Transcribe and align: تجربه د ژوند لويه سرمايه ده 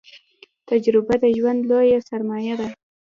تجربه 0.69 1.15
د 1.23 1.25
ژوند 1.37 1.59
لويه 1.69 1.99
سرمايه 2.09 2.55
ده 2.59 2.67